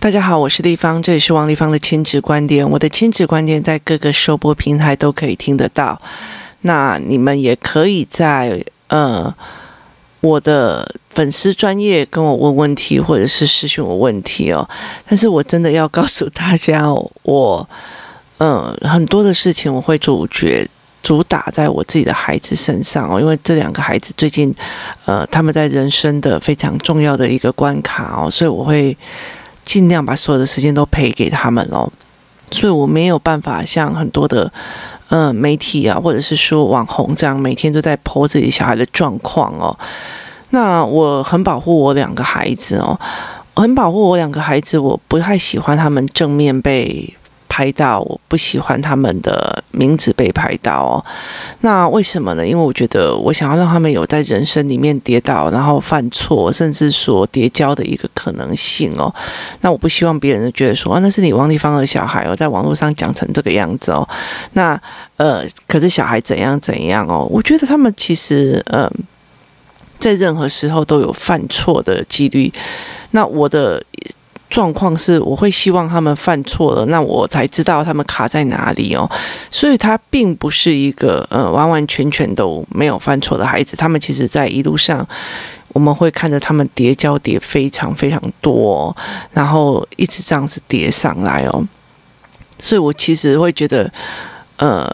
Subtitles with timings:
[0.00, 2.68] 大家好，我是丽芳，这里是王丽芳的亲子观点。
[2.70, 6.00] 我的亲子观点在各个收播平台都可以听得到。
[6.60, 9.34] 那你们也可以在呃
[10.20, 14.66] 我的粉丝专业跟我问问题，或者是私讯我问题哦。
[15.08, 16.84] 但是我真的要告诉大家，
[17.24, 17.68] 我
[18.38, 20.64] 嗯、呃、很多的事情我会主角
[21.02, 24.54] 主打在我自己的孩子身上哦，因为这两个孩子最近
[25.06, 28.96] 呃他们在人生的非常重要的一个关卡哦，所以我会。
[29.68, 31.86] 尽量把所有的时间都陪给他们哦，
[32.50, 34.50] 所以我没有办法像很多的
[35.10, 39.78] 嗯媒体啊，或者是说网红这样每天都在剖自己小孩的状况哦。
[40.48, 42.98] 那我很保护我两个孩子哦，
[43.54, 47.14] 很保护我两个孩子，我不太喜欢他们正面被。
[47.48, 51.04] 拍到，我不喜欢他们的名字被拍到哦。
[51.62, 52.46] 那为什么呢？
[52.46, 59.12] 因为我觉得我想要让他们有在人生里面跌倒，然后犯错，甚至说跌跤的一个可能性哦。
[59.62, 64.08] 那我不希望别人觉得说啊，那是你王丽芳的小孩哦，在网络上讲成这个样子哦。
[64.52, 64.80] 那
[65.16, 67.26] 呃，可是小孩怎样怎样哦？
[67.30, 68.90] 我觉得他们其实呃，
[69.98, 72.52] 在任何时候都有犯错的几率。
[73.10, 73.82] 那我的。
[74.48, 79.08] 状况是，我会希望他们犯错了，那我才知道他们卡在哪里哦。
[79.50, 83.76] 所以他并不是一个呃完完全全都没有犯错的孩子。
[83.76, 85.06] 他们其实，在一路上，
[85.68, 88.96] 我们会看着他们叠交叠非常非常多，
[89.32, 91.62] 然后一直这样子叠上来哦。
[92.58, 93.92] 所以我其实会觉得
[94.56, 94.90] 呃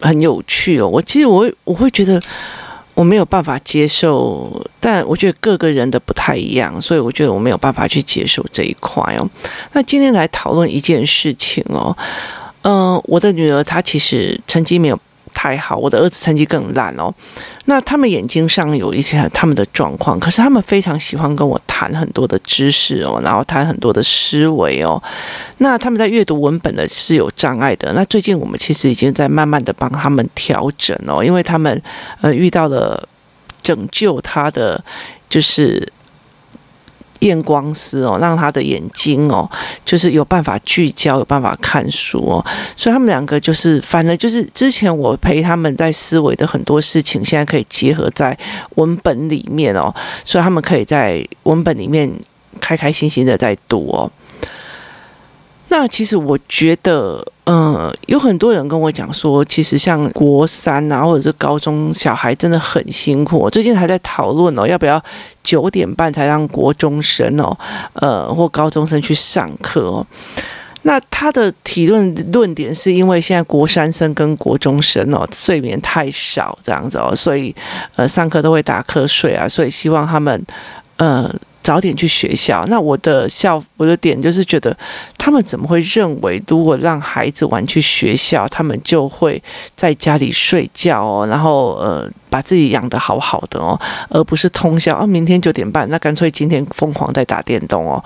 [0.00, 0.88] 很有趣哦。
[0.88, 2.20] 我其实我我会觉得。
[2.98, 9.30] 我没有办法接受，但我觉得各个人的不太一样，所以我觉得我没有办法去接受这一块哦。
[9.72, 11.96] 那今天来讨论一件事情哦，
[12.62, 14.98] 嗯、呃，我的女儿她其实成绩没有。
[15.40, 17.14] 太好，我的儿子成绩更烂哦。
[17.66, 25.00] 那他们眼睛上有一些他们的状况，可是他们非常喜欢跟我谈很多的知识哦，然后谈很多的思维哦。
[25.58, 27.92] 那他们在阅读文本的是有障碍的。
[27.92, 31.80] 那最近我们其实已经在慢慢的帮他们调整哦，因为他们
[32.20, 33.08] 呃遇到了
[33.62, 34.82] 拯救他的
[35.30, 35.92] 就是。
[37.20, 39.48] 验光师哦，让他的眼睛哦，
[39.84, 42.44] 就是有办法聚焦，有办法看书哦。
[42.76, 48.36] 所以他们两个就是，反正就是之前我陪他们在思维的很多事情，现在可以结合在
[48.76, 49.94] 文本里面哦。
[50.24, 52.10] 所以他们可以在文本里面
[52.60, 54.10] 开开心心的在读哦。
[55.70, 63.38] 那其实我觉得，嗯，有很多人跟我讲说，其实像国三啊，或者是高中小孩真的很辛苦。
[63.38, 65.02] 我最近还在讨论哦，要不要
[65.44, 67.56] 九点半才让国中生哦，
[67.92, 70.06] 呃，或高中生去上课哦。
[70.82, 77.54] 那他的提论论点是因为现在国三生跟国中生哦，睡眠太少这样子哦，所以
[77.96, 80.42] 呃，上课都会打瞌睡啊，所以希望他们
[80.96, 81.30] 呃。
[81.68, 82.64] 早点去学校。
[82.68, 84.74] 那我的校，我的点就是觉得，
[85.18, 89.42] 他们怎么会认为，如果让孩子玩去学校，他们就会
[89.76, 93.78] 在家里睡觉哦，然后呃，把自己养得好好的哦，
[94.08, 95.06] 而不是通宵哦。
[95.06, 98.02] 明天九点半，那干脆今天疯狂在打电动哦。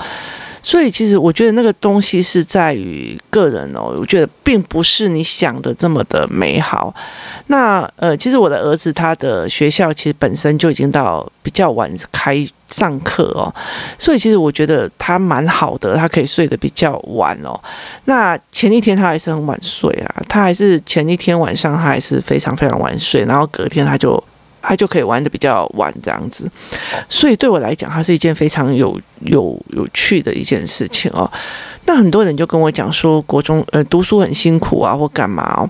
[0.62, 3.94] 所以，其实我觉得那个东西是在于个人哦。
[3.98, 6.94] 我觉得并不是你想的这么的美好。
[7.48, 13.52] 那呃，其实我的儿子他的学校其实本身就已经到比较晚开上课哦，
[13.98, 17.58] 所以其实我觉得他蛮好的，他可以睡得比较晚哦。
[18.04, 24.22] 那前一天他还是很晚睡啊，他还是前一天晚上他还是非常非常晚睡，然后隔天他就。
[24.62, 26.48] 他就可以玩得比较晚，这样子，
[27.08, 31.30] 所以对我来讲，它是一件非常有有有趣的一件事情哦。
[31.84, 35.68] 那很多人就跟我讲说，国中呃读书很辛苦啊，或干嘛哦。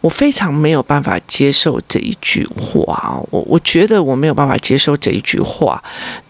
[0.00, 3.22] 我非常没有办法接受这一句话。
[3.30, 5.82] 我我觉得我没有办法接受这一句话。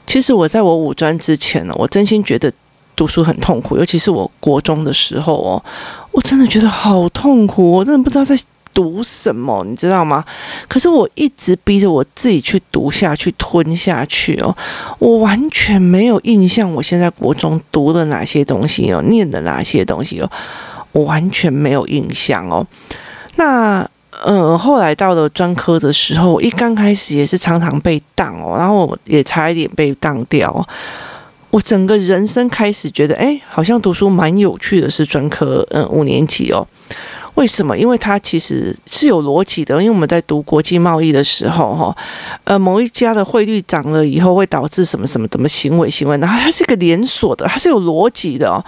[0.07, 2.53] 其实我在我五专之前呢，我真心觉得
[2.95, 5.65] 读书很痛苦，尤其是我国中的时候哦，
[6.11, 8.37] 我真的觉得好痛苦，我真的不知道在。
[8.73, 10.25] 读什么，你知道吗？
[10.69, 14.57] 可是我一直逼着我自己去读下去、吞下去哦。
[14.99, 20.31] 我完全没有印象，我现在国中读了哪些东西哦，念的哪些东西哦，
[20.93, 22.67] 我完全没有印象哦。
[23.37, 23.89] 那
[24.23, 30.67] 呃，后来到了专科的时候，我一刚开始也是常常被当哦，然后也差一点被当掉。
[31.51, 36.67] 我整个人生开始觉得，哎，好像读书蛮有趣的，是专科，嗯，五年级哦。
[37.35, 37.77] 为什么？
[37.77, 39.75] 因为它其实是有逻辑的。
[39.77, 41.97] 因为我们在读国际贸易的时候，哈，
[42.45, 48.65] 呃，某一家的汇率涨了以后，会导致什么什么什么行为行为，然后它是一个连锁的，它是有逻辑的哦。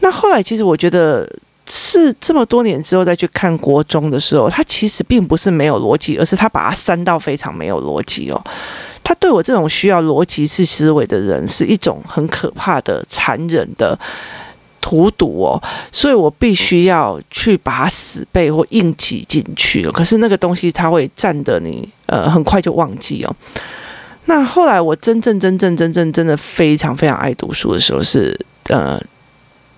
[0.00, 1.28] 那后来，其实我觉得
[1.68, 8.42] 是这么多年之后再去看国中的时候，它其实并不是没有逻辑，而是它把它删到非常没有逻辑哦。
[9.02, 13.98] 他对我这种需要逻辑式思维的人是一种很可怕的、残忍的
[14.80, 15.62] 荼毒哦，
[15.92, 19.88] 所以我必须要去把死背或硬挤进去。
[19.90, 23.36] 可是那个东西它会占得你呃很快就忘记哦。
[24.24, 28.38] 那后来我真正真正真正真的非常非常爱读书的时候是
[28.68, 29.00] 呃。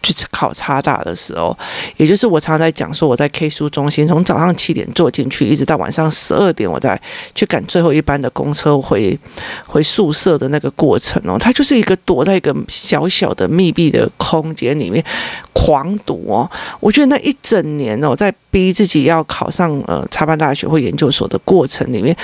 [0.02, 1.56] 去考插大的时候，
[1.96, 7.00] 也就是我常常在讲说，我在 K 书中心从早上七点坐进去，一直到晚上十二点，我再
[7.34, 9.18] 去赶最后一班的公车回
[9.66, 15.04] 回宿舍的那个过程哦，它就是一个躲在一个小小的密闭的空间里面
[15.52, 16.50] 狂读哦。
[16.80, 22.16] 我觉得那一整年哦，在逼自己要考上呃插班大学或研究所的过程里面，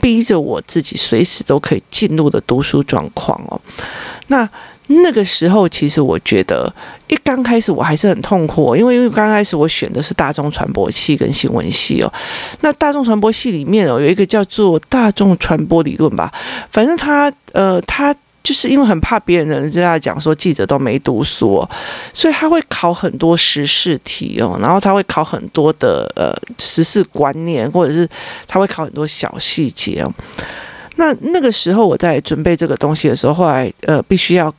[0.00, 3.60] 逼着我自己随时都可以进入的读书状况哦，
[4.28, 4.48] 那。
[4.86, 6.70] 那个时候，其实我觉得
[7.08, 12.12] 一刚开始我还是很痛苦，因为因为刚开始我选的是大众传播系跟新闻系哦。
[12.60, 16.30] 那大众传播系里面哦，有一个叫做大众传播理论吧，
[16.70, 21.66] 反正他呃，他就是因为很怕别人的人在讲说记者都没读书，
[22.12, 28.06] 所以他会考很多时事题哦，然后他会考很多的呃时事观念，或者是
[28.46, 30.12] 他会考很多小细节哦。
[30.96, 34.54] 那那个时候我在准备这个东西的时候，后来呃必须要。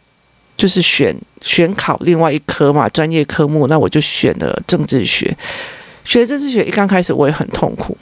[0.58, 5.36] 就是选选考另外一科嘛，专业科目，那我就选了政治学。
[6.04, 7.98] 学政治学一刚开始我也很痛苦，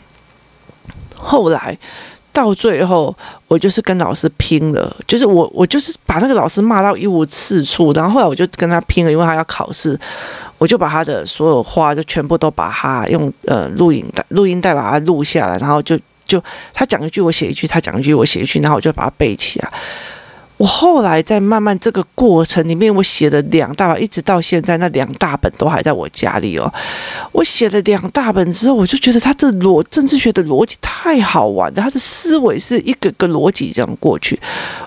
[1.16, 1.78] 后来
[2.34, 3.16] 到最后
[3.48, 9.98] 我就是跟老师拼了，就是我我就是把那个老师骂到一无是处，然后后来我就跟他拼了，因为他要考试，
[10.58, 19.72] 我就把他的所有话就全部都把他用呃录影带录音带把它录下来，然后就就他讲一句我写一句，他讲一句我写一句，然后我就把它背起来。
[20.58, 26.72] 我后来在慢慢这个过程里面，我写了两大本，一直到现在那两大本都还在我家里哦。
[27.32, 34.40] 我写了两大本之后，我就觉得他这逻政治学的逻辑太好玩了，他的思维是一个个逻辑这样过去。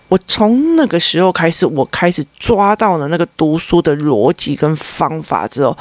[0.09, 5.77] 我从那个时候开始，我开始抓到了那个读书的逻辑跟方法之后，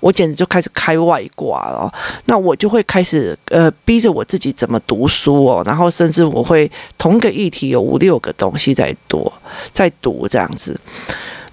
[0.00, 1.90] 我简直就开始开外挂了。
[2.26, 9.32] 那我就会开始呃逼着我自己怎么读书哦，然后甚至我会同个议题有五六个东西在读，
[9.72, 10.78] 在读这样子。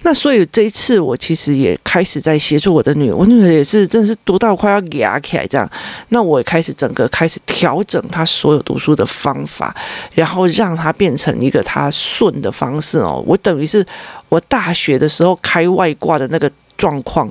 [0.02, 5.68] 那所以这一次我其实也开始在协助我的女儿，我女儿也是真的是读到快要哑起来这样。
[6.10, 9.74] 那我也开始整个开始调整她所有读书的方法，
[10.14, 13.22] 然后让她变成一个她顺的方式哦。
[13.26, 13.84] 我等于是
[14.28, 17.28] 我大学的时候开外挂的那个状况，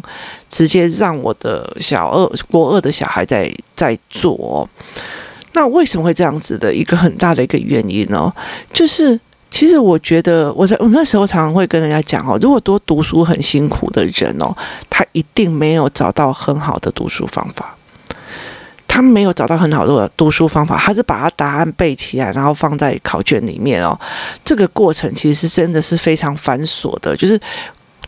[0.50, 4.68] 直接让我的小二国二的小孩在在做哦。
[5.54, 8.32] 那为什么会这样子的一个很大的一个原因呢？
[8.74, 9.18] 就是。
[9.50, 14.56] 其实我觉得，我在我那时候常常会跟人家讲哦，如果多读书很辛苦的人哦，
[14.90, 17.76] 他一定没有找到很好的读书方法。
[18.88, 24.00] 他没有找到很好的读书方法，他是把他答案背起来，然后放在考卷里面哦。
[24.44, 27.40] 这个过程其实是真的是非常繁琐的，就是。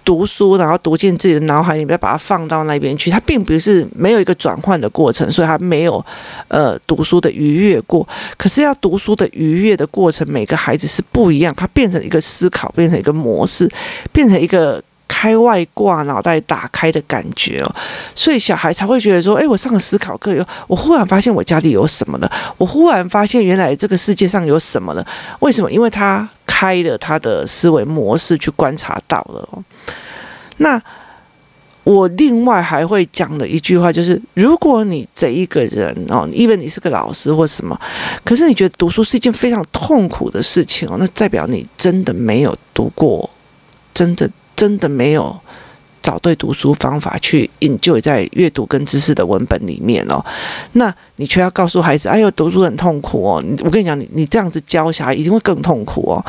[0.10, 3.12] 读书，然后读进自己的脑海里面，把它放到那边去。
[3.12, 6.04] 它并不是没有一个转换的过程，所以它没有
[6.48, 8.08] 呃读书的愉悦过。
[8.36, 11.54] 可是要读书的愉悦的过程，每个孩子是不一样。
[11.56, 13.70] 它变成一个思考，变成一个模式，
[14.12, 17.76] 变成一个开外挂、脑袋打开的感觉哦。
[18.16, 22.32] 所以小孩才会觉得说：“哎，我上了思考课以后，我忽然发现我家里有什么了。
[22.58, 25.06] 我忽然发现原来这个世界上有什么了。
[25.42, 25.72] 为什么？
[25.72, 26.28] 因为他
[26.60, 29.64] 开了他的思维模式去观察到了哦。”
[30.58, 30.82] 那
[31.86, 37.80] 我另外还会讲的一句话就是：如果你这一个人哦，因为你是个老师或什么，
[38.26, 43.28] 可是你觉得读书是一件非常痛苦的事情哦，那代表你真的没有读过，
[43.94, 45.40] 真的真的没有
[46.02, 50.24] 找对读书方法去研究在阅读跟知识的文本里面哦。
[50.74, 53.44] 那你却要告诉孩子：哎呦，读书很痛苦哦！
[53.64, 56.24] 我跟你讲，你你这样子教小孩一定会更痛苦哦。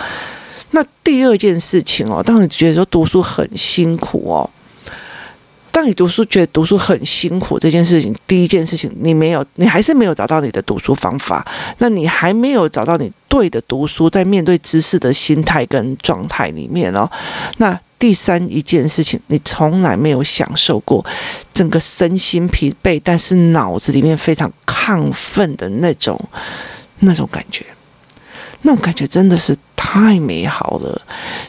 [0.72, 4.48] 那第二件事情哦，当你觉得说读书很辛苦哦，
[5.72, 11.44] 当你读书觉得读书很辛苦这件事情，第一件事情你没有，你还是没有找到你的读书方法，
[11.78, 17.10] 那你还没有找到你对的读书在面对知识的心态跟状态里面哦。
[17.56, 21.04] 那第三一件事情，你从来没有享受过
[21.52, 26.18] 整个身心疲惫，但是脑子里面非常亢奋的那种
[27.00, 27.64] 那种感觉。
[28.62, 31.00] 那种感觉真的是太美好了，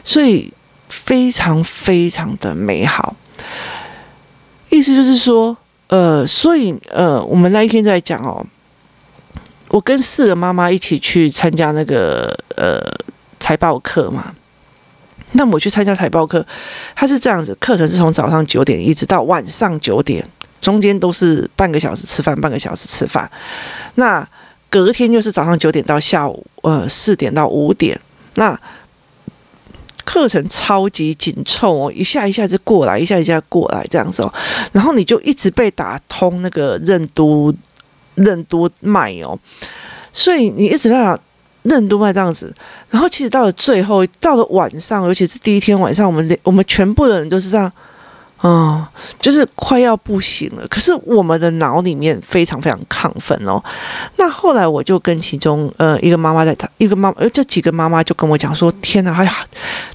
[0.04, 0.52] 所以
[0.88, 3.16] 非常非常的美好。
[4.68, 5.56] 意思就是说，
[5.88, 8.44] 呃，所以呃，我们那一天在讲哦，
[9.68, 12.80] 我跟四个妈妈一起去参加那个呃
[13.40, 14.34] 财报课嘛。
[15.32, 16.44] 那我去参加财报课，
[16.94, 20.26] 它是这样子，课程是从早上九点一直到晚上九点，
[20.60, 23.30] 中间都是半个小时吃饭，半个小时吃饭。
[23.94, 24.26] 那
[24.68, 27.98] 隔天就是早上九点到下午呃四点到五点，
[28.34, 28.58] 那
[30.04, 34.34] 课程超级紧凑哦，一下一下子过来，一下一下过来这样子哦，
[34.72, 37.54] 然后你就一直被打通那个任督
[38.16, 39.38] 任督脉哦，
[40.12, 41.18] 所以你一直在
[41.62, 42.54] 任督脉这样子，
[42.90, 47.70] 然后其实到了最后，到了晚上，尤其是第一天晚上，我们我们全部的人都是这样。
[48.44, 48.84] 嗯，
[49.20, 53.62] 就是快要不行了，可是我们的脑里面非常非常亢奋哦。
[54.16, 59.32] 那后来我就跟其中呃一个妈妈在谈，一个妈呃这几个妈妈就跟我讲说：“天哪，哎呀，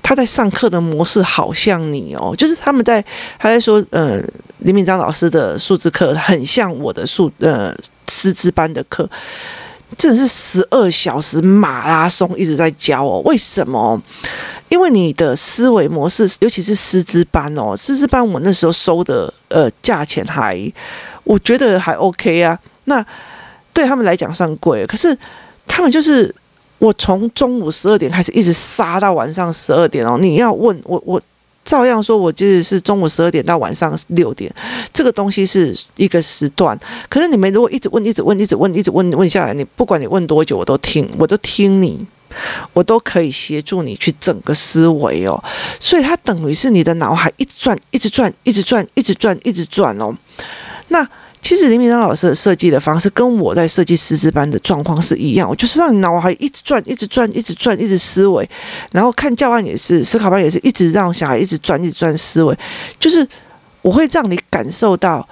[0.01, 3.03] 他在上课的模式好像你哦，就是他们在
[3.37, 4.23] 他在说，呃，
[4.59, 7.75] 林敏章老师的数字课很像我的数呃
[8.07, 9.09] 师资班的课，
[9.95, 13.21] 真的是十二小时马拉松一直在教哦。
[13.25, 14.01] 为什么？”
[14.69, 20.69] 因为你的思维模式，尤其是师资班哦，师资班我那时候收的呃价钱还，
[21.23, 22.59] 我觉得还 OK 啊。
[22.83, 23.05] 那
[23.71, 25.17] 对他们来讲算贵，可是
[25.65, 26.35] 他们就是
[26.79, 30.17] 我从中午十二点开始一直杀到晚上十二点哦。
[30.19, 31.21] 你要问我，我
[31.67, 34.49] 照样说，我就是是中午十二点到晚上六点，
[34.93, 36.75] 这个东西是一个时段。
[37.09, 42.07] 可是你们如果一直问，一直问，一直问，一直问问下来，你不管你问多久，我都听，我都听你。
[42.73, 45.41] 我都可以协助你去整个思维哦，
[45.79, 50.15] 所以它等于是你的脑海一直转，一直转，一直转，一直转，一直转哦。
[50.89, 51.07] 那
[51.47, 58.49] 其实林明章老师的设计的方式跟我在设计师资班的状况是一样，我就是让你脑海一直转，一直转，一直转，一直思维，
[58.91, 62.53] 然后看教案也是，思考班也是一直让小孩一直转，一直转思维，
[62.99, 63.25] 就是
[63.81, 65.25] 我会让你感受到。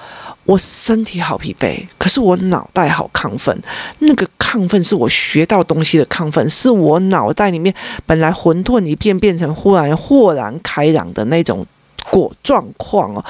[0.46, 3.62] 我身体好疲惫，可是我脑袋好亢奋。
[4.00, 11.66] 那个亢奋是我学到东西的亢奋，是我脑袋里面本来混沌一片，变成忽然豁然开朗的那种
[12.10, 13.26] 过状况哦。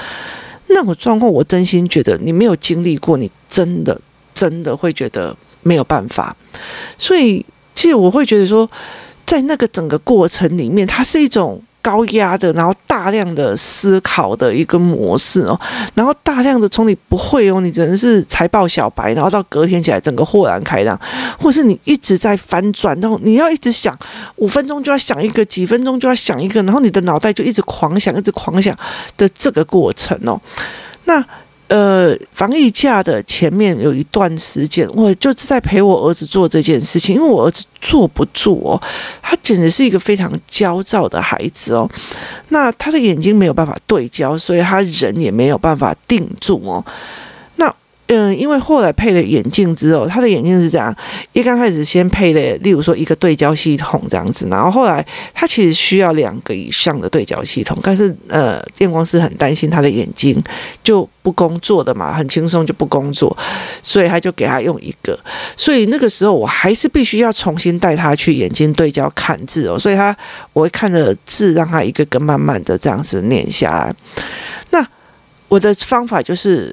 [0.68, 4.00] 那种状况，我真心觉得你没有经历过，你真的
[4.34, 6.36] 真的会觉得没有办法。
[6.98, 8.70] 所以，其实我会觉得说，
[9.26, 11.62] 在那个整个过程里面，它是一种。
[11.86, 15.60] 高压的，然后大量的思考的一个模式哦，
[15.94, 21.00] 然后大量的从你不会哦，你只能是财报小白，然后到隔天起来整个豁然开朗，
[21.40, 23.96] 或是你一直在翻转，然后你要一直想
[24.38, 28.76] 五分钟就要想一个，几分钟就要想一个，然后你的脑袋就一直狂想，一直狂想
[29.16, 30.42] 的这个过程哦，
[31.04, 31.24] 那。
[31.68, 38.82] 呃，防疫假的前面有一段时间，我就是在陪我儿子做这件事情，因为我儿子坐不住哦，
[39.22, 41.90] 他简直是一个非常焦躁的孩子哦，
[42.50, 46.86] 那他的眼睛没有办法对焦，所以他人也没有办法定住哦。
[48.08, 50.96] 嗯，因为后来配了眼镜之后，他的眼镜是这样：
[51.34, 60.40] 一刚开始先配了，例如说一个对焦系统这样子，然后后来他其实需要两个以上的对焦系统，但是呃，验光师很担心他的眼睛
[60.84, 63.36] 就不工作的嘛，很轻松就不工作，
[63.82, 65.20] 所以他就给他用一个。
[65.58, 70.16] 所以那个时候我还是必须要重新带他去眼睛对焦看字哦，所以他
[70.54, 73.96] 我会看着字让他一个个慢慢的这样子念下来。
[74.70, 74.88] 那
[75.48, 76.72] 我的方法就是。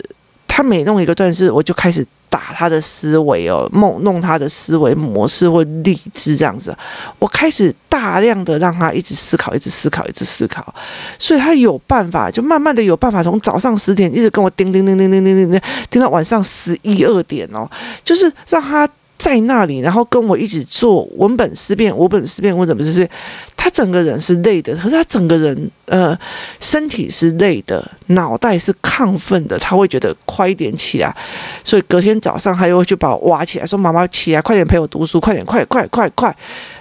[0.54, 6.76] 他每弄一个段式，我就开始打他的思维哦，弄弄他的思维模式或理智这样子。
[7.18, 10.74] 我开始大量的让他一直思考，一直思考，一直思考，
[11.18, 17.66] 所以他有办法，就慢慢的有办法，从早上十点一直跟我叮叮叮叮叮叮叮叮，叮到晚上十一二点哦，
[18.04, 18.86] 就是让他。
[19.22, 23.08] 在那里，然后跟我一起做文本思辨，文本思辨，我怎么思辨。
[23.56, 26.18] 他整个人是累的，可是他整个人呃
[26.58, 29.56] 身体是累的，脑袋是亢奋的。
[29.60, 31.16] 他会觉得快一点起来，
[31.62, 36.36] 所以隔天早上他又会去把我挖起来，说：“妈妈起来，快点陪我读书，快点，快快快快！”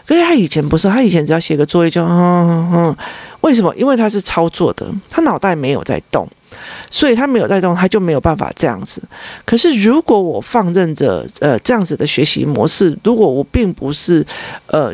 [0.08, 2.98] 可是他以前不是，他以前只要写个作业就嗯嗯嗯。
[3.42, 3.72] 为什么？
[3.76, 6.28] 因为他是操作的，他脑袋没有在动。
[6.90, 9.02] 所以他没有带动，他就没有办法这样子。
[9.46, 14.26] 可是如果我放任着呃这样子的学习模式，如果我并不是
[14.68, 14.92] 呃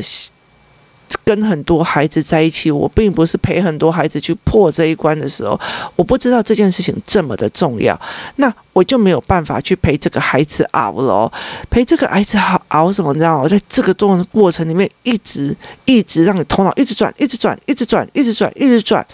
[1.24, 5.60] 跟很多孩子在一起，我并不是陪很多孩子去破这一关的时候，
[5.96, 8.00] 我不知道这件事情这么的重要，
[8.38, 11.32] 那我就没有办法去陪这个孩子熬了。
[11.70, 13.14] 陪这个孩子好熬什么？
[13.14, 13.42] 你知道？
[13.42, 15.56] 我在这个动过程里面，一直
[15.86, 19.06] 一直让你头脑一直转，一直转，一直转，一直转，一直转。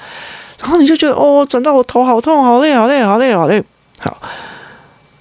[0.60, 3.64] 然后你就觉得哦，转到我头好痛，好累，好累，好累，好累。
[4.00, 4.22] 好，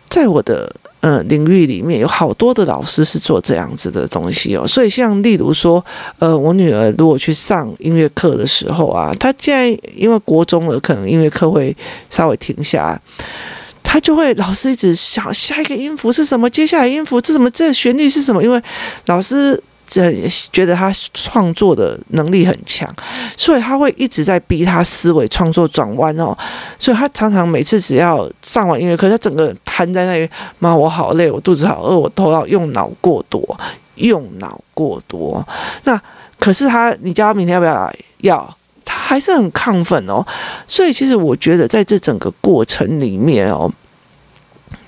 [0.08, 4.66] 在我的呃领域里面，有好多的老师是做这样子的东西哦。
[4.66, 5.84] 所以像例如说，
[6.18, 11.76] 呃，我女儿如果去上音乐课的时候啊，她现在因为国中了，可能音乐课会
[12.10, 13.00] 稍微停下，
[13.82, 18.62] 她就会老师一直想下一个音符是什么，接下来音符是什么，这旋律是什么，因为
[19.06, 19.62] 老师。
[20.50, 22.88] 觉得他创作的能力很强，
[23.36, 26.34] 所以他会一直在逼他思维创作转弯哦。
[26.78, 33.58] 所以他常常每次只要上完音乐课，他整个人瘫在那里，妈，我好累，我肚子好饿，我头脑用脑过多，
[33.96, 35.46] 用脑过多。
[35.84, 36.00] 那
[36.38, 37.94] 可是他，你叫他明天要不要来？
[38.22, 40.24] 要，他还是很亢奋哦。
[40.66, 43.70] 所以，其实我觉得在这整个过程里面哦，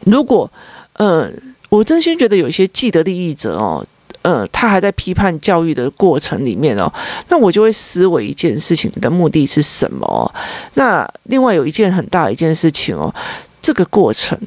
[0.06, 0.50] 如果，
[0.94, 1.28] 呃，
[1.68, 3.84] 我真心觉得有一些既得利益者哦。
[4.24, 6.90] 呃，他还在批判教育的过程里面哦，
[7.28, 10.34] 那我就会思维一件事情的目的是什么？
[10.74, 13.14] 那另外有一件很大的一件事情哦，
[13.60, 14.38] 这个过程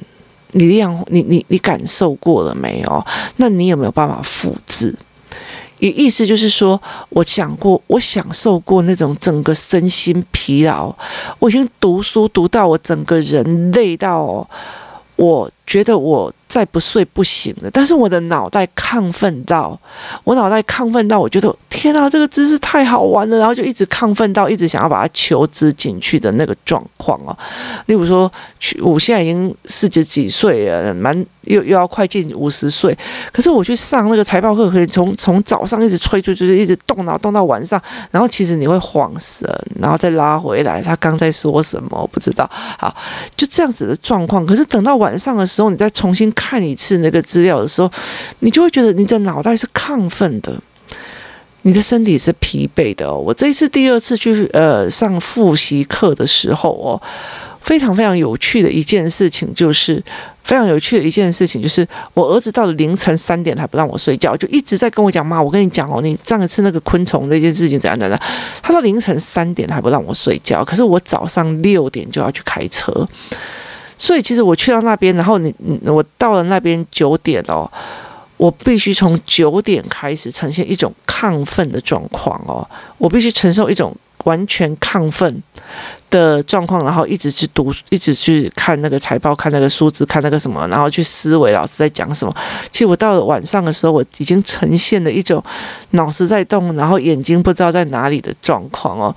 [0.54, 3.06] 你量你你你感受过了没有？
[3.36, 4.98] 那你有没有办法复制？
[5.78, 10.92] 意意思就是说，我想过，我享受过那种整个身心疲劳，
[11.38, 14.48] 我已经读书读到我整个人累到哦，
[15.18, 16.34] 我觉得我。
[16.58, 19.80] 再不睡不行了，但是我的脑袋亢奋到，
[20.24, 27.38] 我脑袋亢奋到，我觉得天啊，这个姿势太好玩了，然后就一直亢奋到，一直想要把它求知进去的那个状况啊。
[27.86, 28.32] 例如说，
[28.82, 32.98] 我现在已经四十几岁了，蛮又又要快进五十岁，
[33.34, 39.50] 可是我去上那个财报课，可以从从早上一直催催催，一直动脑动到晚上，然后其实你会恍神，
[39.82, 42.50] 然后再拉回来，他刚在说什么，我不知道。
[42.78, 42.96] 好，
[43.36, 44.46] 就这样子的状况。
[44.46, 46.28] 可是等到晚上的时候，你再重新。
[46.38, 47.92] 看一次那个资料的时候，
[48.40, 50.54] 你就会觉得你的脑袋是亢奋的，
[51.64, 53.18] 你的身体是疲惫的哦。
[53.18, 57.02] 我这一次第二次去呃上复习课的时候哦，
[57.68, 60.02] 非常非常有趣的一件事情就是，
[60.42, 68.18] 非常有趣的一件事情就是，我儿子到了凌晨三点还不让我睡觉，就一直在跟我讲妈，我跟你讲哦，你上一次那个昆虫那件事情怎样怎样。
[68.64, 73.06] 他说凌晨三点还不让我睡觉，可是我早上六点就要去开车。
[73.98, 77.70] 所以其实我去到那边，然后你，我到了那边九点哦，
[78.38, 82.66] 我必须从九点开始呈现一种亢奋的状况哦，
[82.98, 83.94] 我必须承受一种
[84.24, 85.42] 完全亢奋
[86.10, 92.36] 的状况，然后一直去读，一直去看那个财报，看那个数字，看那个什么，然后去思维老师在讲什么。
[92.72, 95.44] 其实我到了晚上的时候，我已经呈现了一种
[95.92, 99.16] 脑子在动，然后眼睛不知道在哪里的状况哦。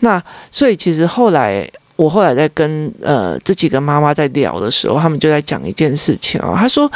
[0.00, 1.68] 那所以其实后来。
[1.94, 6.90] 我后来在跟呃这几个妈妈在聊的时候，他们就在讲一件事情哦，他说。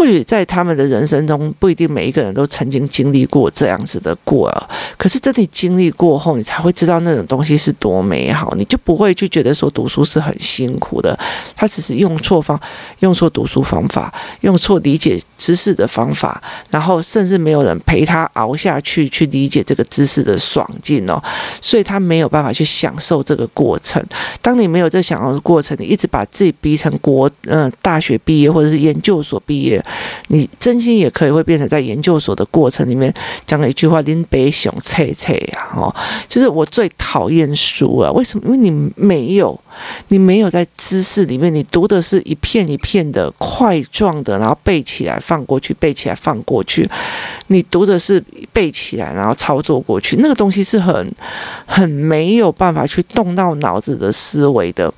[0.00, 4.50] 或许在他们的人生中，不一定每一个人都曾经经历过这样子的过。
[4.96, 11.18] 可是，真的经历过后，你才会知道那种东西是多美好，你就不会去觉得说读书是很辛苦的。
[11.54, 12.58] 他只是用错方，
[13.00, 14.10] 用错读书方法，
[14.40, 21.22] 用错理解知识的方法，然后甚至没有人陪他熬下去，去理解这个知识的爽劲哦。
[21.60, 24.02] 所以他没有办法去享受这个过程。
[24.40, 29.84] 当你没有这享受的过程，你一直把自己逼成国嗯、大学毕业或者是研究所毕业。
[30.28, 33.12] 你真心也可以会变成在研究所的过程里面
[33.46, 35.94] 讲了一句话：“林北雄切切呀，哦，
[36.28, 38.10] 就是我最讨厌书啊。
[38.12, 38.44] 为什么？
[38.46, 39.58] 因为你没有，
[40.08, 46.88] 你没有在知识里面，你读的是一片一片的块状的，然后背起来放过去，背起来放过去。
[47.48, 48.22] 你读的是
[48.52, 51.14] 背起来，然后操作过去，那个东西是很
[51.66, 54.92] 很没有办法去动到脑子的思维的。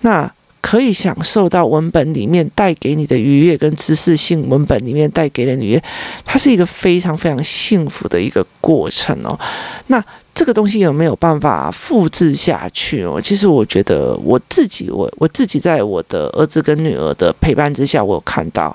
[0.00, 0.30] 那。
[0.72, 5.84] 可以享受到文本里面带给你的愉悦，跟知识性文本里面带给的愉悦，
[6.24, 9.38] 它是一个非常非常幸福的一个过程哦。
[9.88, 10.02] 那
[10.34, 13.20] 这个东西有没有办法复制下去哦？
[13.20, 18.74] 其实我觉得我自己，我我自己在我的儿子跟女儿的陪伴之下，我有看到。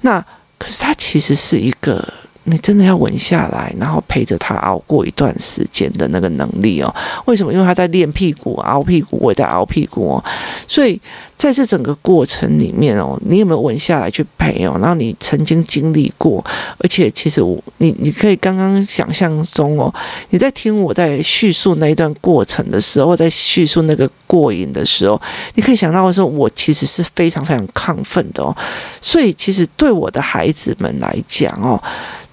[0.00, 0.20] 那
[0.58, 2.04] 可是它其实是一个。
[2.48, 6.94] 你真的要稳下来，然后陪着他熬过一段时间的那个能力哦。
[7.24, 7.52] 为什么？
[7.52, 10.24] 因为他在练屁股、熬屁股，我也在熬屁股哦。
[10.68, 11.00] 所以
[11.36, 14.76] 在这整个过程里面哦，你有没有稳下来去陪哦？
[14.80, 16.44] 然后你曾经经历过，
[16.78, 19.92] 而且其实我，你你可以刚刚想象中哦，
[20.30, 25.20] 你在听我在叙述那一段过程的时候，在叙述那个过瘾的时候，
[25.54, 28.56] 你可以想到说，我其实是非常非常亢奋的哦。
[29.00, 31.80] 所以其实对我的孩子们来讲哦。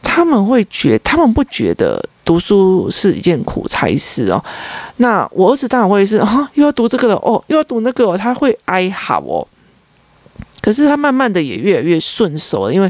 [0.06, 4.44] 他们会觉，他们不觉得读书是一件苦差事哦。
[4.98, 9.48] 那我儿子当然会是啊，又要读这个了哦，又要读那个哦，他会哀嚎哦。
[10.62, 12.90] 可是他慢慢的也越来越顺手了，因为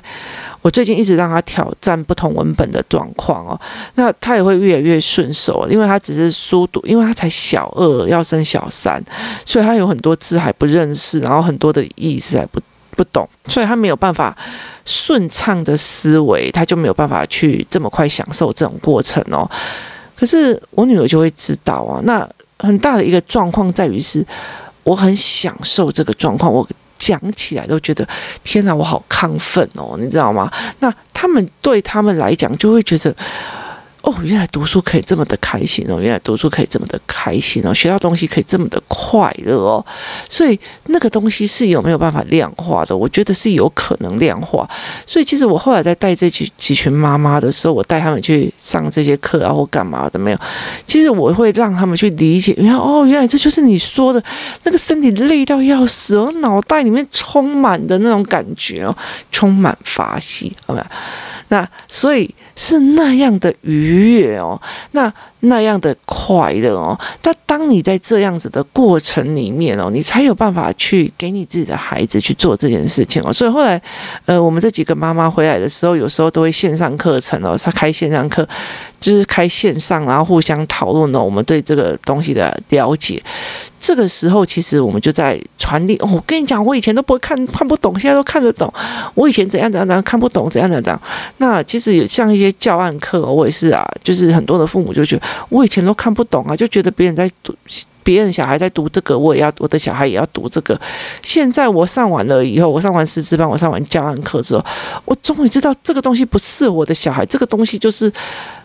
[0.62, 3.60] 我最近一直让他挑战不同文本的状况哦。
[3.96, 9.04] 那他也会越来越顺手，因为他只是书读，因为他才小二要升小三，
[9.44, 12.62] 所以他有很多字还不认识，然后很多的意思还不
[12.96, 14.36] 不懂，所以他没有办法。
[14.86, 19.50] 顺畅的思维，他就没有办法去这么快享受这种过程哦。
[20.14, 22.30] 可是我女儿就会知道啊，那
[22.60, 24.28] 很大的一个状况在于是，
[24.84, 28.06] 我很享受这个状况，我讲起来都觉得
[28.44, 30.52] 天哪，我好亢奋哦，你知道吗？
[30.80, 33.16] 那他们对他们来讲就会觉得。
[34.04, 39.84] 哦，原来读书可以这么的开心哦，原来读书可以这么的开心哦，学到东西可以这么的快乐哦，
[40.28, 42.96] 所以那个东西是有没有办法量化的？
[42.96, 44.70] 我觉得是有可能量化。
[45.08, 50.38] 所以其实我后来在带这几几群妈妈的时候，我带他们去上这些课啊，或干嘛的没有？
[50.86, 54.22] 其实我会让他们去理解，原来哦，原来这就是你说的
[54.64, 58.94] 那个身体累到要死哦，脑袋里面充满的那种感觉哦，
[59.32, 60.86] 充满发泄，好没有？
[61.48, 64.62] 那所以是那样的愉悦哦，
[64.92, 65.12] 那
[65.44, 66.98] 那样的快乐哦。
[67.22, 73.32] 但当你在这样子的过程里面哦，你才有办法去给你自己的孩子去做这件事情哦。
[73.32, 73.82] 所以后来，
[74.26, 78.48] 呃，我们这几个妈妈回来的时候，有时候都会线上课程哦，他开线上课，
[79.00, 83.22] 就是开线上，然后互相讨论呢，我们对这个东西的了解。
[83.80, 85.98] 这个时候，其实我们就在传递。
[85.98, 88.74] 哦，我跟你讲，我以前都不会看，看不懂，现在都看得懂。
[89.14, 91.02] 我以前怎样怎样怎样看不懂，怎样怎样怎样。
[91.40, 97.56] 那其实有像一些教案课，我也是啊，就是很多的父母就觉得我以前都看不懂啊，就觉得别人在读，
[98.04, 100.80] 别人小孩在读这个，我也要，我的小孩也要读这个。
[101.22, 104.66] 现在我上完了以后，我上完师资班，我上完教案课之后，
[105.06, 107.26] 我终于知道这个东西不是我的小孩。
[107.26, 108.12] 这个东西就是，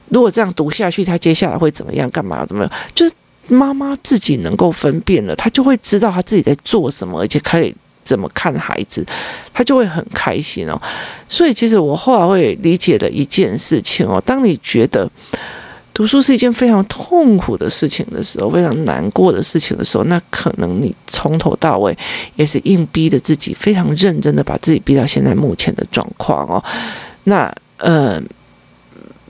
[0.08, 2.10] 如果这样读下去，他接下来会怎么样？
[2.10, 2.44] 干嘛？
[2.46, 2.72] 怎么样？
[2.94, 3.12] 就是。
[3.50, 9.02] 妈妈自己能够分辨了，她就会知道她自己在做什么，而且可以怎么看孩子，
[9.54, 10.78] 她就会很开心哦。
[11.30, 15.10] 所以，其实我后来会理解了一件事情哦：当你觉得
[15.98, 21.98] 读书是一件非常痛苦的事情的时候，非常难过的事情的时候，那可能你从头到尾
[22.36, 26.62] 也是硬逼着自己，非常认真的把自己逼到现在目前的状况哦。
[27.24, 28.22] 那呃，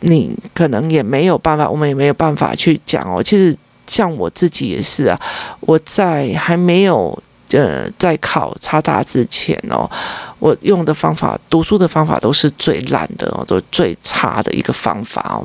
[0.01, 3.23] 你可能也没有办法，我们也没有办法去讲哦。
[3.23, 3.57] 其实。
[3.87, 5.19] 像我自己也是啊，
[5.61, 7.19] 我在还没有
[7.53, 9.91] 呃在考差大之前哦，
[10.39, 15.41] 我用的方法，读书的方法都是最烂的哦，都是最差的一个方法哦。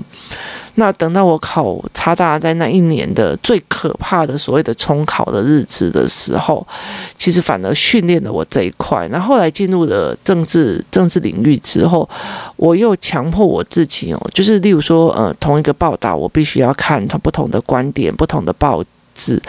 [0.76, 6.66] 那等到我考差大，在那一年的最可怕的所谓的重考的日子的时候，
[7.18, 9.08] 其实反而训练了我这一块。
[9.10, 12.10] 那后来进入了政治政治领域之后，
[12.56, 18.84] 我又强迫我自己哦，就是例如说，呃，同一个报道，我必须要看它不同的观点、不同的报
[19.14, 19.42] 字，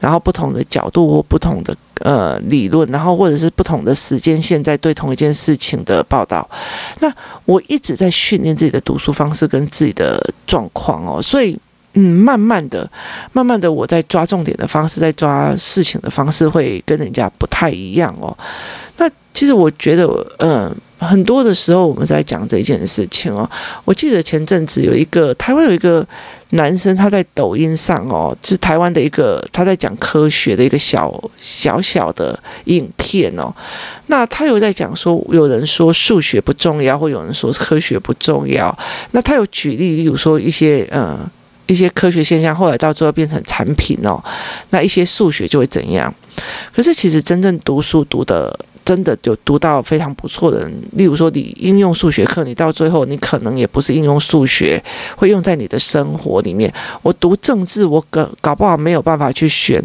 [0.00, 1.76] 然后不同的角度或不同的。
[2.02, 6.48] 呃，理论，然后或者是不同的时间线在对同一件事情的报道，
[7.00, 7.12] 那
[7.44, 11.58] 我一直在训练自己的读书方式跟自己的状况哦，所以
[11.94, 12.88] 嗯，慢慢的、
[13.32, 18.32] 慢慢的，我在抓重点的方式，在抓事情的方式会跟人家不太一样哦。
[18.98, 20.06] 那其实我觉得，
[20.38, 20.72] 嗯。
[20.98, 23.48] 很多的时候我们在讲这件事情哦，
[23.84, 26.06] 我记得前阵子有一个台湾有一个
[26.50, 33.54] 男生，他在抖音上哦，是台湾的一个他在讲科学的一个小小小的影片哦，
[34.06, 38.76] 那他有在讲说，有人说数学不重要，或有人说科学不重要，
[39.12, 41.18] 那他有举例，例如说一些嗯
[41.66, 44.20] 一些科学现象，后来到最后变成产品哦，
[44.70, 46.12] 那一些数学就会怎样？
[46.74, 48.58] 可是其实真正读书读的。
[48.88, 54.82] 真的有读到非常不错的人，例如说你应用数学课，你到最后你可能也不是应用数学，
[55.14, 56.72] 会用在你的生活里面。
[57.02, 59.78] 我读政治，我搞搞不好没有办法去选，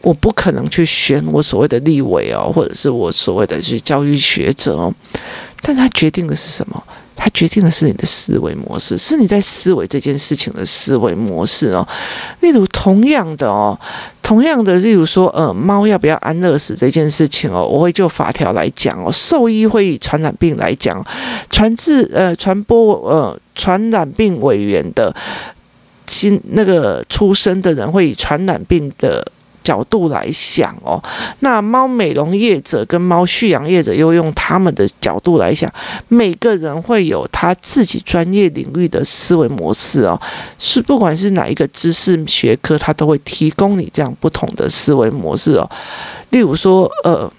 [0.00, 4.90] 我不可能去选我所谓的立委哦，或者是我所谓的去教育学者哦，
[5.60, 6.82] 但他决定的是什么？
[7.14, 11.86] 它决定的是你的思维模式，是你在思维这件事情的思维模式哦。
[12.40, 13.78] 例如，同样的哦，
[14.22, 21.04] 同样的，例如说，呃，猫要不要安乐死这件事情哦，我会就法条来讲哦，兽医会以传染病来讲，
[21.50, 25.14] 传至呃传播呃传染病委员的
[26.06, 29.26] 新那个出生的人会以传染病的。
[29.62, 31.02] 角度来想哦，
[31.40, 35.72] 那猫美容业者跟猫畜养业者又用他们的角度来想，
[36.08, 40.20] 每个人会有他自己专业领域的思维模式哦，
[40.58, 45.70] 是不管是哪一个知识学科，他都会提供你这样不同的思维模式哦，
[46.30, 47.30] 例如说呃。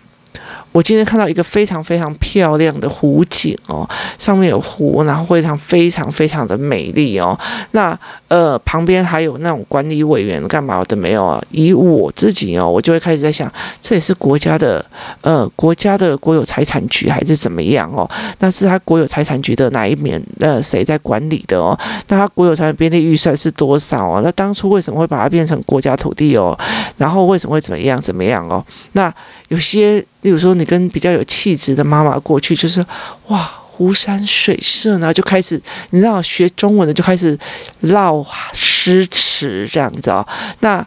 [0.73, 7.39] 我今天看到一个非常非常漂亮的湖景哦，上面有湖，然后非常非常非常的美丽哦。
[7.71, 11.41] 那呃旁边还有那种管理委员干嘛的没有啊？
[11.51, 14.83] 以我自己哦，我就会开始在想，这也是国家的
[15.21, 18.09] 呃国家的国有财产局还是怎么样哦？
[18.39, 21.77] 那是他国有财产局的哪一面呃谁在管理的哦？
[22.07, 24.21] 那他国有财产编列预算是多少哦？
[24.23, 26.57] 那当初为什么会把它变成国家土地哦？
[26.97, 28.65] 然后为什么会怎么样怎么样哦？
[28.93, 29.13] 那
[29.49, 30.03] 有些。
[30.23, 32.83] 例如说，你跟比较有气质的妈妈过去，就是
[33.27, 37.37] 哇，湖山水色，然后就开始，你知道，学中文的就开始
[37.81, 40.25] 唠诗词这样子哦。
[40.59, 40.85] 那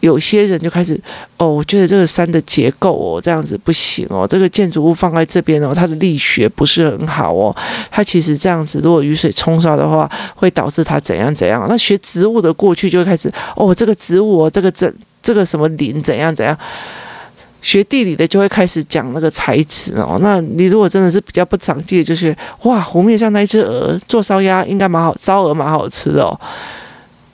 [0.00, 0.98] 有些人就开始
[1.36, 7.54] 哦，我觉得这个山的结构哦，这样子不行哦，这个建筑物放在这边哦，它的力学不是很好哦，
[7.90, 11.66] 它其实这样子，如果雨水冲刷的话，会导致它怎样怎样。
[11.68, 14.90] 那学植物的过去就会开始哦，这个植物哦，这个这
[15.22, 16.56] 这个什么林怎样怎样。
[17.62, 26.38] 学地理的就会开始讲那个材质哦，那你如果真的是比较不长记，就是哇，湖面上那一只鹅做烧鸭应该蛮好，烧鹅蛮好吃的哦。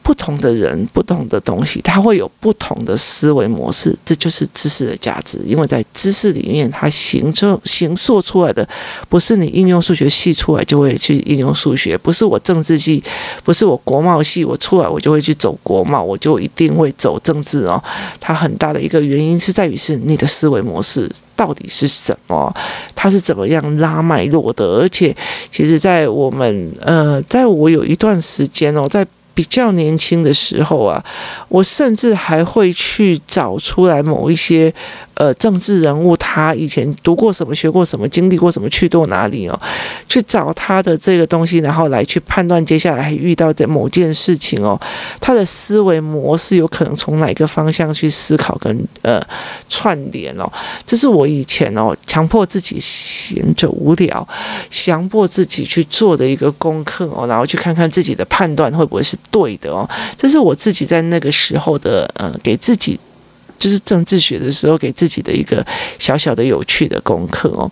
[0.07, 5.37] 不同的人，不同的东西，它会有不同的思维模式，这就是知识的价值。
[5.45, 8.67] 因为在知识里面，它形成、形塑出来的，
[9.09, 13.03] 不是你应用数学系出来就会去应用数学，不是我政治系，
[13.43, 17.83] 不是我国贸系，我出来我就会去走国贸，我就一定会走政治哦。
[18.21, 22.55] 它很大的一个原因是在于是你的思维模式到底是什么，
[22.95, 24.65] 它是怎么样拉脉络的。
[24.65, 25.13] 而且，
[25.51, 29.05] 其实，在我们呃，在我有一段时间哦，在
[29.37, 31.05] 比较年轻的时候啊，
[31.49, 34.75] 我甚至还会去找出来某一些。
[35.17, 39.59] 呃，政治人物他以前读过什么，学过什么，经历过什么，去到哪里哦？
[40.07, 44.79] 去找他的这个东西，然后来去判断接下来遇到的某件事情哦，
[45.19, 49.19] 他的思维模式有可能从哪个方向去思考跟呃
[49.71, 50.47] 串联哦。
[50.85, 54.29] 这是我以前哦强迫自己闲着无聊，
[54.69, 59.89] 强迫自己去做的一个功课哦，然后去看看自己的判断会不会是对的哦。
[60.17, 62.99] 这是我自己在那个时候的呃给自己。
[63.59, 65.67] 就是政治学的时候给自己的一个
[65.99, 67.69] 小小的有趣的功课哦，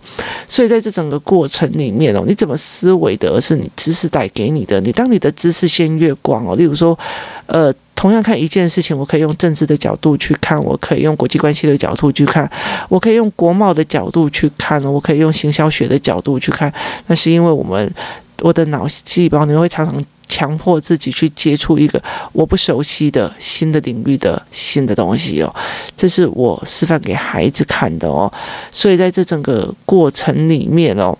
[0.47, 4.81] 所以在这整个过程里面哦，你怎么思维的，而是你知识带给你的。
[4.81, 6.97] 你当你的知识先越广哦，例如说，
[7.45, 12.49] 呃，同样看一件事情，我可以用政治的角度去看，我可以用国际关系的角度去看，
[12.89, 16.73] 我可以用国贸的角度去看，我可以用行销学的角度去看。
[17.05, 17.93] 那是因为我们
[18.41, 20.03] 我的脑细胞，你会常常。
[20.25, 25.55] 强迫自己去接触一个我不熟悉的新的领域的新的东西哦，
[25.95, 28.31] 这是我示范给孩子看的哦。
[28.71, 31.17] 所以在这整个过程里面哦，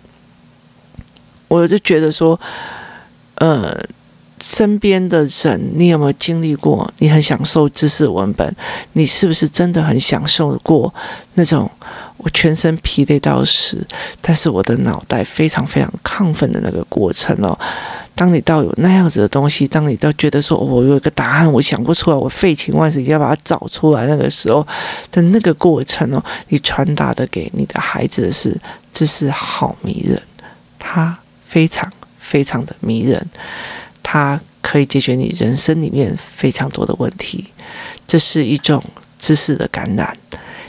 [1.47, 2.39] 我就觉得说，
[3.35, 3.77] 呃，
[4.41, 6.91] 身边的人，你有没有经历过？
[6.99, 8.55] 你很享受知识文本，
[8.93, 10.93] 你是不是真的很享受过
[11.35, 11.69] 那种
[12.17, 13.85] 我全身疲累到死，
[14.21, 17.57] 但是我的脑袋非常非常亢奋的那个过程哦？
[18.15, 24.65] 当你到有那样子的东西，当你到觉得说，我有一个答案，我想不出来，我废寝忘食一定要把它找出来，那个时候
[25.11, 28.55] 的那个过程哦，你传达的给你的孩子的是，
[28.93, 30.21] 知识好迷人，
[30.79, 33.29] 它非常非常的迷人，
[34.01, 37.51] 它可以解决你人生里面非常多的问题，
[38.07, 38.81] 这是一种
[39.19, 40.17] 知识的感染。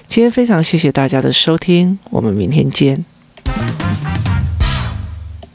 [0.08, 3.04] 今天非常谢谢大家的收听，我们明天见。